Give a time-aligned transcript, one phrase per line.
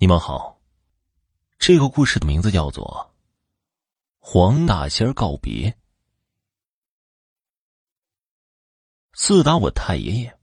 [0.00, 0.60] 你们好，
[1.58, 3.10] 这个故事的名字叫做
[4.20, 5.70] 《黄大仙告别》。
[9.12, 10.38] 自打我太爷爷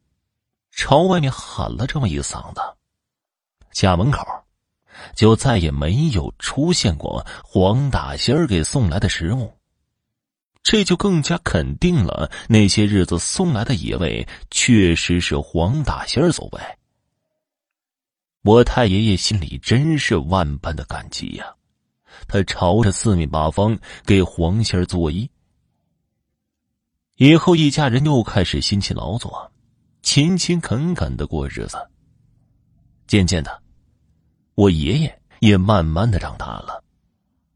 [0.72, 2.60] 朝外面喊了这么一嗓子，
[3.72, 4.20] 家门口
[5.16, 9.58] 就再也没有出现过黄大仙给送来的食物，
[10.64, 16.62] 这就更加肯定了那些日子送来的野味确实是黄大仙所为。
[18.46, 21.56] 我太爷爷心里真是万般的感激呀，
[22.28, 23.76] 他朝着四面八方
[24.06, 25.28] 给黄仙儿作揖。
[27.16, 29.52] 以后一家人又开始辛勤劳作，
[30.04, 31.90] 勤勤恳恳的过日子。
[33.08, 33.64] 渐渐的，
[34.54, 36.84] 我爷爷也慢慢的长大了，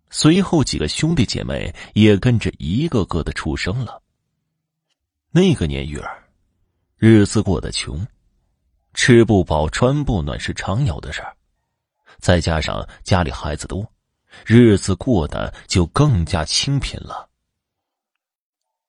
[0.10, 4.02] 随后几个兄弟姐妹也跟着一个个的出生了。
[5.30, 6.04] 那个年月，
[6.98, 8.04] 日子过得穷。
[9.02, 11.34] 吃不饱穿不暖是常有的事儿，
[12.20, 13.90] 再加上家里孩子多，
[14.46, 17.30] 日子过得就更加清贫了。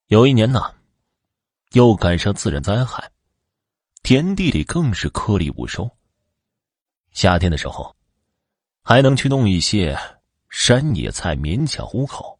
[0.08, 0.74] 有一年呢，
[1.74, 3.08] 又赶上自然灾害，
[4.02, 5.88] 田地里更是颗粒无收。
[7.12, 7.94] 夏天的时候，
[8.82, 9.96] 还能去弄一些
[10.48, 12.36] 山野菜勉强糊口；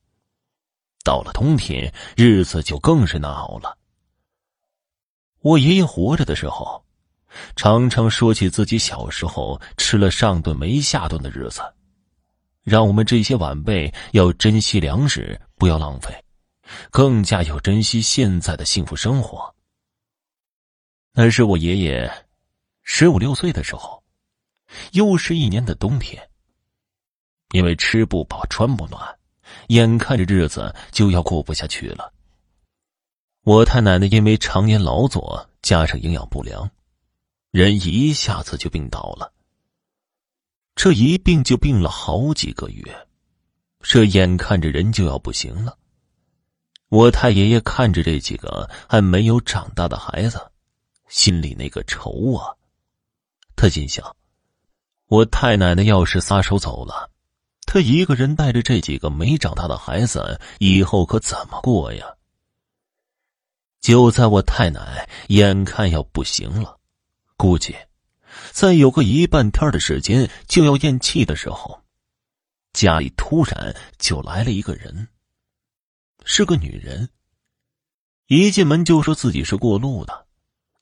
[1.05, 3.79] 到了冬天，日子就更是难熬了。
[5.39, 6.85] 我爷爷活着的时候。
[7.57, 11.63] 常常说起自己小时候吃了上顿没下顿的日子，
[12.63, 16.13] 让我们这些晚辈要珍惜粮食，不要浪费，
[16.91, 19.55] 更加要珍惜现在的幸福生活。
[21.13, 22.11] 那是我爷爷
[22.83, 24.03] 十五六岁的时候，
[24.93, 26.21] 又是一年的冬天。
[27.53, 29.19] 因为吃不饱穿不暖，
[29.69, 32.13] 眼看着日子就要过不下去了。
[33.43, 36.71] 我太奶奶因为常年劳作，加上营养不良。
[37.51, 39.33] 人一下子就病倒了，
[40.77, 43.09] 这一病就病了好几个月，
[43.81, 45.77] 这眼看着人就要不行了。
[46.91, 50.51] 我太爷爷看着这几个还没有长大的孩子，
[51.09, 52.55] 心里那个愁啊！
[53.57, 54.17] 他心想：
[55.07, 57.11] 我太奶奶要是撒手走了，
[57.67, 62.07] 他一个人带着这几个没长大的孩子，以后可怎么过呀？
[63.81, 66.80] 就在我太奶眼看要不行了。
[67.41, 67.75] 估计，
[68.53, 71.83] 再有个一半天的时间就要咽气的时候，
[72.75, 75.09] 家里突然就来了一个人。
[76.27, 77.09] 是个女人。
[78.27, 80.27] 一进门就说自己是过路的，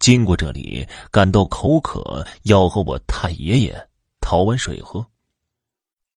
[0.00, 3.88] 经过这里感到口渴，要和我太爷爷
[4.20, 5.06] 讨碗水喝。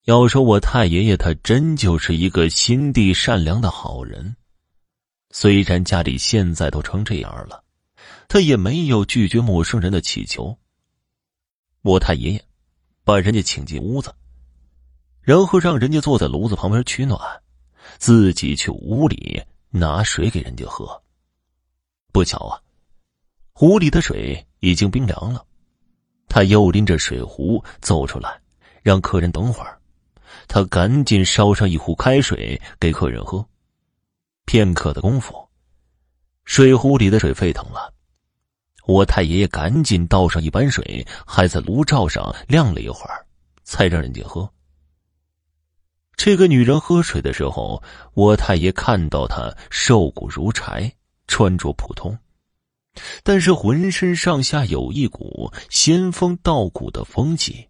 [0.05, 4.35] 要说我太爷爷，他真就是一个心地善良的好人。
[5.29, 7.60] 虽然家里现在都成这样了。
[8.31, 10.57] 他也没有拒绝陌生人的乞求。
[11.81, 12.41] 我太爷爷
[13.03, 14.15] 把人家请进屋子，
[15.21, 17.19] 然后让人家坐在炉子旁边取暖，
[17.97, 21.03] 自己去屋里拿水给人家喝。
[22.13, 22.55] 不巧啊，
[23.51, 25.45] 壶里的水已经冰凉了。
[26.29, 28.39] 他又拎着水壶走出来，
[28.81, 29.77] 让客人等会儿。
[30.47, 33.45] 他赶紧烧上一壶开水给客人喝。
[34.45, 35.49] 片刻的功夫，
[36.45, 37.93] 水壶里的水沸腾了。
[38.91, 43.25] 我太爷爷赶紧倒上一碗水，还在炉灶上晾了一会儿，
[43.63, 44.51] 才让人家喝。
[46.15, 47.81] 这个女人喝水的时候，
[48.13, 50.93] 我太爷看到她瘦骨如柴，
[51.27, 52.15] 穿着普通，
[53.23, 57.67] 但是浑身上下有一股仙风道骨的风气，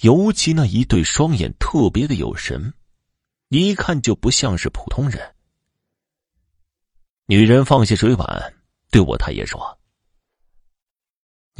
[0.00, 2.72] 尤其那一对双眼特别的有神，
[3.50, 5.34] 一看就不像是普通人。
[7.26, 8.54] 女人放下水碗，
[8.90, 9.78] 对我太爷说。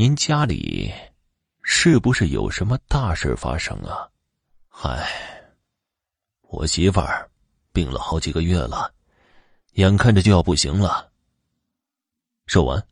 [0.00, 0.94] 您家里
[1.60, 4.09] 是不是有什么大事发生啊？
[4.69, 5.04] 嗨，
[6.42, 7.28] 我媳妇儿
[7.72, 8.94] 病了好几个月了，
[9.72, 11.10] 眼看着就要不行了。
[12.47, 12.86] 说完，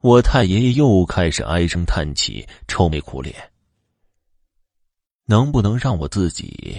[0.00, 3.50] 我太爷爷又开始唉声叹气、愁眉苦脸。
[5.24, 6.78] 能不能让我自己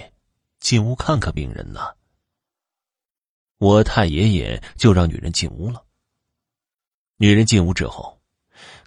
[0.60, 1.80] 进屋看看病人呢？
[3.58, 5.84] 我太爷爷就让女人进屋了。
[7.16, 8.21] 女人进屋之后。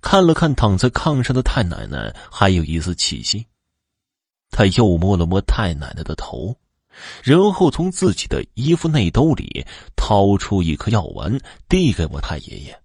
[0.05, 3.43] 看了看躺在炕上的太奶奶，还有一丝气息。
[4.51, 6.55] 他又摸了摸太奶奶的头，
[7.23, 9.65] 然后从自己的衣服内兜里
[9.95, 11.35] 掏出一颗药丸，
[11.67, 12.79] 递给我太爷爷。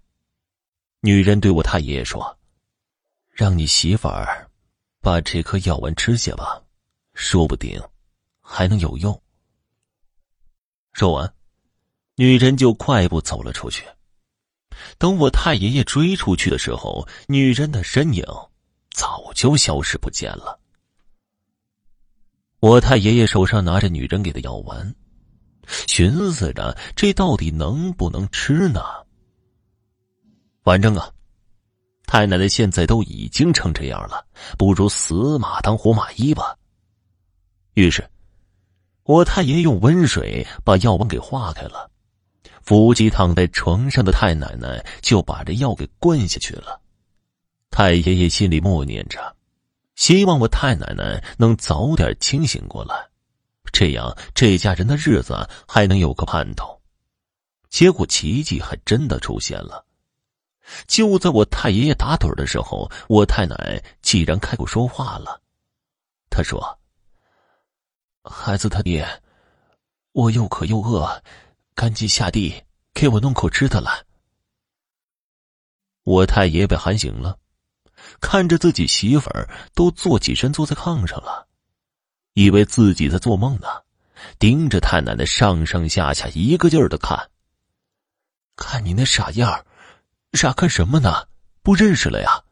[1.03, 2.39] 女人对我太爷爷说
[3.31, 4.51] ：“让你媳妇儿
[5.03, 6.63] 把这颗药丸吃下吧，
[7.13, 7.79] 说不定
[8.41, 9.23] 还能有用。”
[10.95, 11.31] 说完，
[12.15, 13.85] 女人就快步走了出去。
[15.01, 18.23] 等我太爷爷追出去的时候，女人的身影
[18.91, 20.61] 早就消失不见了。
[22.61, 24.95] 我太爷爷手上拿着女人给的药丸，
[25.89, 28.83] 寻思着这到底能不能吃呢？
[30.63, 31.11] 反正啊，
[32.05, 34.27] 太奶奶现在都已经成这样了，
[34.59, 36.55] 不如死马当活马医吧。
[37.73, 38.07] 于是，
[39.05, 41.90] 我太爷用温水把药丸给化开了，
[42.63, 46.81] 伏击躺在床上的太奶奶就把这药给灌下去了。
[47.71, 49.37] 太爷爷心里默念着，
[49.95, 53.09] 希望我太奶奶能早点清醒过来，
[53.73, 56.81] 这样这家人的日子还能有个盼头。
[57.69, 59.87] 结果奇迹还真的出现了。
[60.87, 65.41] 就在我太爷爷打盹的时候，我太奶竟然开口说话了。
[66.29, 66.79] 他说
[68.23, 69.07] ：“孩子他爹，
[70.13, 71.23] 我又渴又饿，
[71.81, 72.63] 赶紧下地
[72.93, 74.05] 给我弄口吃的来。”
[76.05, 77.39] 我太爷被喊醒了，
[78.21, 81.49] 看着自己媳妇儿都坐起身坐在炕上了，
[82.35, 83.67] 以为自己在做梦呢，
[84.39, 87.31] 盯着太奶奶上上下下一个劲儿的看。
[88.57, 89.65] 看你那傻样儿！
[90.35, 91.29] 傻看什么呢？
[91.63, 92.45] 不认识了呀！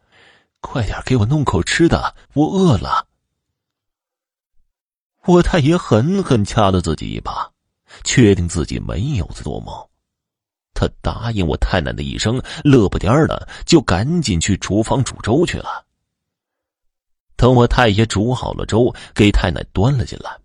[0.60, 3.06] 快点给我弄口吃的，我饿了。
[5.26, 7.52] 我太爷狠狠掐了自己一把，
[8.04, 9.74] 确定自己没有在做梦。
[10.74, 15.84] 他答应我太奶奶一声，乐不颠儿的就赶紧去厨房煮粥去了。
[17.36, 20.36] 等我太爷煮好了粥，给太奶端了进来，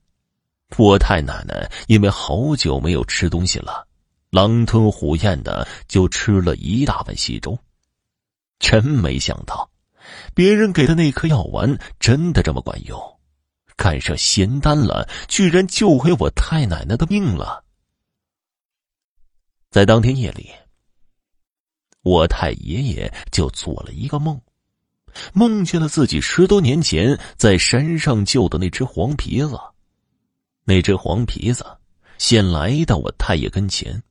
[0.77, 3.87] 我太奶奶因为好久没有吃东西了。
[4.31, 7.55] 狼吞虎咽的就吃了一大碗稀粥，
[8.57, 9.69] 真没想到，
[10.33, 13.12] 别人给的那颗药丸真的这么管用，
[13.75, 17.63] 干上仙丹了，居然救回我太奶奶的命了。
[19.69, 20.49] 在当天夜里，
[22.01, 24.39] 我太爷爷就做了一个梦，
[25.33, 29.57] 梦见了自己十多年前在山上救的那只黄皮子，
[30.63, 31.65] 那只黄皮子
[32.17, 34.01] 先来到我太爷跟前。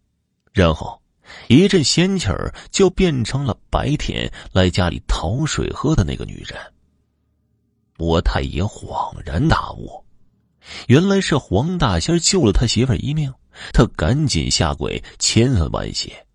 [0.53, 1.01] 然后，
[1.49, 6.72] 一阵仙气儿就变成了白天来家里讨水喝的那个女人。
[8.03, 10.05] 我太爷恍然大悟，
[10.89, 13.33] 原来是黄大仙救了他媳妇一命，
[13.73, 16.27] 他赶紧下跪千恩万谢。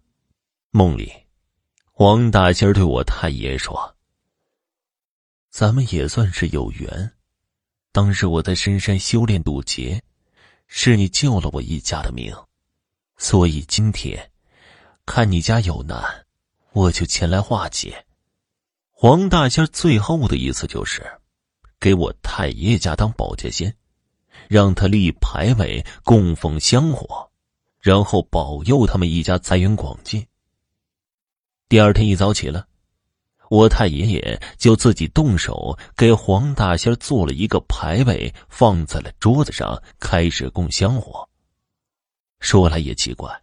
[0.72, 1.12] 梦里，
[1.92, 3.98] 黄大仙对我太爷说
[5.52, 7.12] ：“咱们也算是有缘，
[7.92, 10.02] 当时我在深山修炼渡劫，
[10.68, 12.34] 是你救了我一家的命。”
[13.20, 14.32] 所以今天，
[15.06, 16.26] 看你家有难，
[16.72, 18.06] 我就前来化解。
[18.90, 21.04] 黄大仙最后的意思就是，
[21.80, 23.76] 给我太爷爷家当保家仙，
[24.48, 27.30] 让他立牌位供奉香火，
[27.80, 30.26] 然后保佑他们一家财源广进。
[31.70, 32.66] 第二天一早起来，
[33.50, 41.28] 我太爷爷就自己动手给黄大仙做了一个牌位，放在了桌子上，开始供香火。
[42.40, 43.42] 说来也奇怪，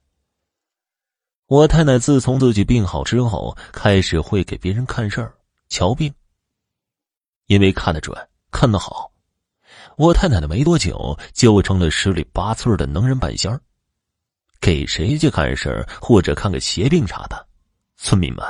[1.46, 5.34] 我太奶自从自己病好之后，开始会给别人看事儿、
[5.68, 6.12] 瞧病。
[7.46, 8.16] 因为看得准、
[8.50, 9.10] 看得好，
[9.96, 13.60] 我太奶奶没多久就成了十里八村的能人半仙儿。
[14.60, 17.46] 给谁去看事儿或者看个邪病啥的，
[17.96, 18.44] 村民们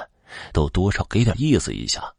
[0.53, 2.15] 都多少给点意思一下。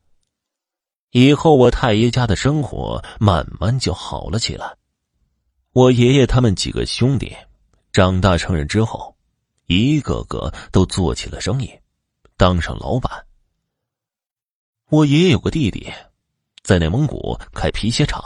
[1.11, 4.75] 以后我太爷家的生活慢慢就好了起来。
[5.71, 7.35] 我爷爷他们几个兄弟。
[7.93, 9.15] 长大成人之后，
[9.67, 11.71] 一个个都做起了生意，
[12.35, 13.25] 当上老板。
[14.89, 15.89] 我爷爷有个弟弟，
[16.65, 18.19] 在内蒙古开皮鞋厂，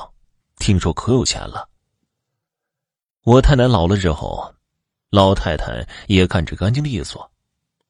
[0.60, 1.68] 听说可有钱了。
[3.24, 4.56] 我太奶老了之后，
[5.10, 7.30] 老太太也干着干净利索，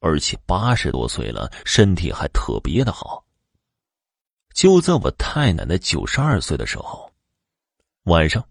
[0.00, 3.24] 而且八十多岁了，身体还特别的好。
[4.52, 7.12] 就在我太奶奶九十二岁的时候，
[8.06, 8.44] 晚上。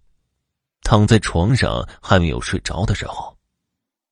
[0.83, 3.37] 躺在床上还没有睡着的时候，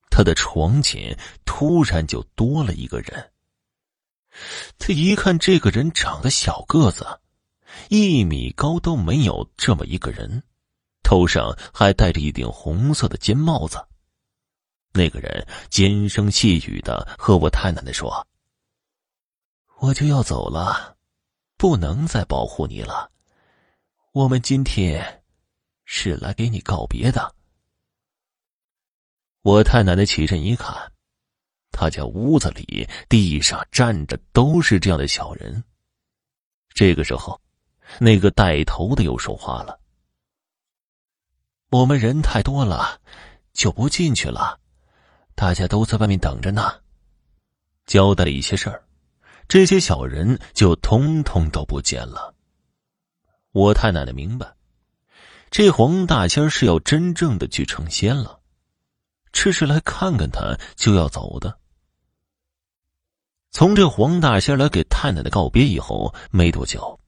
[0.10, 3.32] 她的床前突然就多了一个人。
[4.78, 7.08] 他一看，这个人长得小个子，
[7.90, 9.50] 一米高都没有。
[9.58, 10.44] 这么一个人，
[11.04, 13.78] 头上还戴着一顶红色的尖帽子。
[14.94, 18.28] 那个人尖声细语的和我太奶奶说
[19.80, 20.98] ：“我就要走了，
[21.58, 23.12] 不能再保护你了。
[24.14, 25.14] 我们今天。”
[25.90, 27.34] 是来给你告别的。
[29.42, 30.76] 我太奶奶起身一看，
[31.72, 35.64] 他家屋子里地上站着都是这样的小人。
[36.74, 37.40] 这个时候，
[38.00, 39.80] 那个带头的又说话了
[41.72, 43.00] ：“我们人太多了，
[43.54, 44.60] 就不进去了，
[45.36, 46.82] 大家都在外面等着呢。”
[47.86, 48.84] 交代了一些事儿，
[49.48, 52.36] 这些小人就通通都不见了。
[53.52, 54.54] 我太奶奶明白。
[55.50, 58.42] 这黄大仙是要真正的去成仙了，
[59.32, 61.58] 只是来看看他就要走的。
[63.50, 67.00] 从这黄大仙来给太奶奶告别以后，没多久，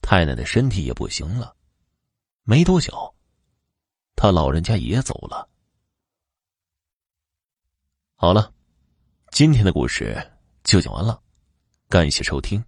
[0.00, 1.56] 太奶奶身体也不行了，
[2.42, 3.14] 没多久，
[4.16, 5.48] 他老人家也走了。
[8.14, 8.52] 好了，
[9.30, 10.30] 今天的故事
[10.64, 11.22] 就讲完了，
[11.88, 12.62] 感谢收听。